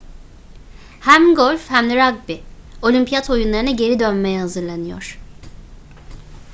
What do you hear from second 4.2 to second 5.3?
hazırlanıyor